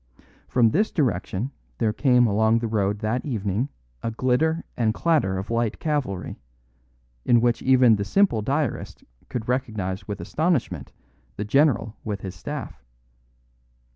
From 0.47 0.71
this 0.71 0.89
direction 0.89 1.51
there 1.77 1.93
came 1.93 2.25
along 2.25 2.57
the 2.57 2.65
road 2.67 2.97
that 3.01 3.23
evening 3.23 3.69
a 4.01 4.09
glitter 4.09 4.63
and 4.75 4.95
clatter 4.95 5.37
of 5.37 5.51
light 5.51 5.77
cavalry, 5.79 6.39
in 7.23 7.39
which 7.39 7.61
even 7.61 7.97
the 7.97 8.03
simple 8.03 8.41
diarist 8.41 9.03
could 9.29 9.47
recognise 9.47 10.07
with 10.07 10.19
astonishment 10.19 10.91
the 11.35 11.45
general 11.45 11.95
with 12.03 12.21
his 12.21 12.33
staff. 12.33 12.83